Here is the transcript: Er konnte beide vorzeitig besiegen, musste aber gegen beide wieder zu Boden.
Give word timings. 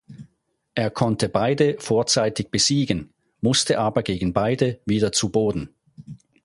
Er 0.73 0.89
konnte 0.89 1.29
beide 1.29 1.75
vorzeitig 1.77 2.49
besiegen, 2.49 3.13
musste 3.39 3.77
aber 3.77 4.01
gegen 4.01 4.33
beide 4.33 4.79
wieder 4.83 5.11
zu 5.11 5.29
Boden. 5.29 5.75